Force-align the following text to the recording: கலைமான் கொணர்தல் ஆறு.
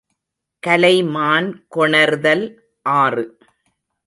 கலைமான் 0.63 1.49
கொணர்தல் 1.75 2.45
ஆறு. 2.85 3.25